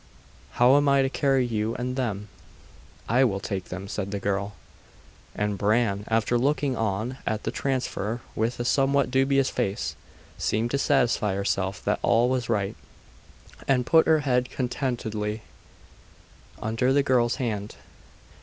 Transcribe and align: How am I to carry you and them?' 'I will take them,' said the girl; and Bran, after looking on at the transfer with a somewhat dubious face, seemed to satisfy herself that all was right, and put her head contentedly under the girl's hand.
How 0.53 0.77
am 0.77 0.89
I 0.89 1.03
to 1.03 1.11
carry 1.11 1.45
you 1.45 1.75
and 1.75 1.95
them?' 1.95 2.27
'I 3.07 3.23
will 3.25 3.39
take 3.39 3.65
them,' 3.65 3.87
said 3.87 4.09
the 4.09 4.19
girl; 4.19 4.53
and 5.35 5.59
Bran, 5.59 6.05
after 6.07 6.39
looking 6.39 6.75
on 6.75 7.19
at 7.27 7.43
the 7.43 7.51
transfer 7.51 8.19
with 8.33 8.59
a 8.59 8.65
somewhat 8.65 9.11
dubious 9.11 9.51
face, 9.51 9.95
seemed 10.39 10.71
to 10.71 10.79
satisfy 10.79 11.35
herself 11.35 11.83
that 11.85 11.99
all 12.01 12.29
was 12.29 12.49
right, 12.49 12.75
and 13.67 13.85
put 13.85 14.07
her 14.07 14.21
head 14.21 14.49
contentedly 14.49 15.43
under 16.59 16.91
the 16.91 17.03
girl's 17.03 17.35
hand. 17.35 17.75